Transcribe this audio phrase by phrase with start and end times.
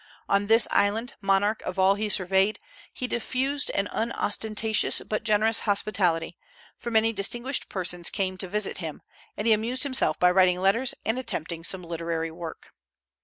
[0.27, 2.59] On this island, monarch of all he surveyed,
[2.91, 6.39] he diffused an unostentatious but generous hospitality;
[6.75, 9.03] for many distinguished persons came to visit him,
[9.37, 12.73] and he amused himself by writing letters and attempting some literary work.